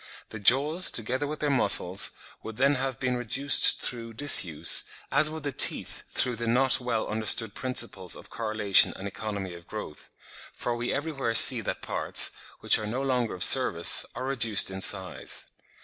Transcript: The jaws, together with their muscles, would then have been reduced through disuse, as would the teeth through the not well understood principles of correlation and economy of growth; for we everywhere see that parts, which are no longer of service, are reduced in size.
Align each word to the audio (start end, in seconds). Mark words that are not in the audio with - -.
The 0.29 0.39
jaws, 0.39 0.89
together 0.89 1.27
with 1.27 1.41
their 1.41 1.51
muscles, 1.51 2.09
would 2.41 2.57
then 2.57 2.73
have 2.73 2.99
been 2.99 3.17
reduced 3.17 3.81
through 3.83 4.13
disuse, 4.13 4.83
as 5.11 5.29
would 5.29 5.43
the 5.43 5.51
teeth 5.51 6.01
through 6.09 6.37
the 6.37 6.47
not 6.47 6.79
well 6.79 7.07
understood 7.07 7.53
principles 7.53 8.15
of 8.15 8.31
correlation 8.31 8.93
and 8.95 9.07
economy 9.07 9.53
of 9.53 9.67
growth; 9.67 10.09
for 10.53 10.75
we 10.75 10.91
everywhere 10.91 11.35
see 11.35 11.61
that 11.61 11.83
parts, 11.83 12.31
which 12.61 12.79
are 12.79 12.87
no 12.87 13.03
longer 13.03 13.35
of 13.35 13.43
service, 13.43 14.03
are 14.15 14.25
reduced 14.25 14.71
in 14.71 14.81
size. 14.81 15.45